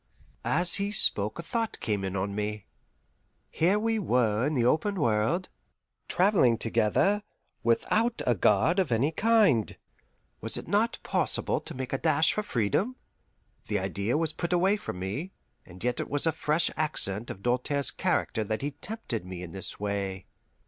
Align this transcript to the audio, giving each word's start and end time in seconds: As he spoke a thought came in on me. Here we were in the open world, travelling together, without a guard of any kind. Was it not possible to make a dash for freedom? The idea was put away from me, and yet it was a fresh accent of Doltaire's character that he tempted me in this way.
As 0.43 0.77
he 0.77 0.89
spoke 0.89 1.37
a 1.37 1.43
thought 1.43 1.79
came 1.79 2.03
in 2.03 2.15
on 2.15 2.33
me. 2.33 2.65
Here 3.51 3.77
we 3.77 3.99
were 3.99 4.47
in 4.47 4.55
the 4.55 4.65
open 4.65 4.95
world, 4.99 5.47
travelling 6.07 6.57
together, 6.57 7.21
without 7.61 8.19
a 8.25 8.33
guard 8.33 8.79
of 8.79 8.91
any 8.91 9.11
kind. 9.11 9.77
Was 10.39 10.57
it 10.57 10.67
not 10.67 10.97
possible 11.03 11.61
to 11.61 11.75
make 11.75 11.93
a 11.93 11.99
dash 11.99 12.33
for 12.33 12.41
freedom? 12.41 12.95
The 13.67 13.77
idea 13.77 14.17
was 14.17 14.33
put 14.33 14.51
away 14.53 14.75
from 14.75 14.97
me, 14.97 15.33
and 15.67 15.83
yet 15.83 15.99
it 15.99 16.09
was 16.09 16.25
a 16.25 16.31
fresh 16.31 16.71
accent 16.75 17.29
of 17.29 17.43
Doltaire's 17.43 17.91
character 17.91 18.43
that 18.43 18.63
he 18.63 18.71
tempted 18.71 19.23
me 19.23 19.43
in 19.43 19.51
this 19.51 19.79
way. 19.79 20.25